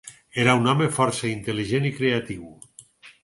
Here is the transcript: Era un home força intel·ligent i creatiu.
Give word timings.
Era 0.43 0.55
un 0.59 0.69
home 0.71 0.87
força 0.95 1.29
intel·ligent 1.33 1.87
i 1.89 1.93
creatiu. 1.99 2.49